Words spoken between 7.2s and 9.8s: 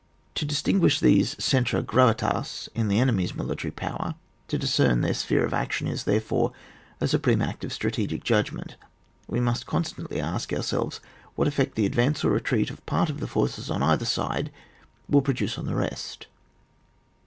act of strategic judgment. We must